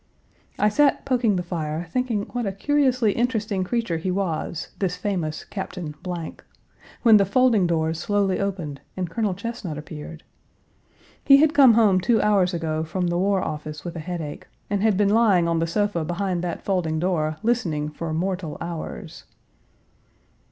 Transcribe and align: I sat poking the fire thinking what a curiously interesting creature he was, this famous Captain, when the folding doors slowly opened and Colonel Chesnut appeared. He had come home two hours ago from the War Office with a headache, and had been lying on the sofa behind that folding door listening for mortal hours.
I 0.57 0.69
sat 0.69 1.05
poking 1.05 1.35
the 1.35 1.43
fire 1.43 1.87
thinking 1.91 2.23
what 2.31 2.47
a 2.47 2.51
curiously 2.51 3.11
interesting 3.11 3.63
creature 3.63 3.97
he 3.99 4.09
was, 4.09 4.69
this 4.79 4.95
famous 4.95 5.43
Captain, 5.45 5.93
when 7.03 7.17
the 7.17 7.23
folding 7.23 7.67
doors 7.67 7.99
slowly 7.99 8.39
opened 8.39 8.81
and 8.97 9.11
Colonel 9.11 9.35
Chesnut 9.35 9.77
appeared. 9.77 10.23
He 11.23 11.37
had 11.37 11.53
come 11.53 11.75
home 11.75 12.01
two 12.01 12.19
hours 12.19 12.51
ago 12.51 12.83
from 12.83 13.09
the 13.09 13.17
War 13.19 13.43
Office 13.43 13.85
with 13.85 13.95
a 13.95 13.99
headache, 13.99 14.47
and 14.71 14.81
had 14.81 14.97
been 14.97 15.09
lying 15.13 15.47
on 15.47 15.59
the 15.59 15.67
sofa 15.67 16.03
behind 16.03 16.43
that 16.43 16.63
folding 16.65 16.97
door 16.97 17.37
listening 17.43 17.89
for 17.91 18.11
mortal 18.11 18.57
hours. 18.59 19.25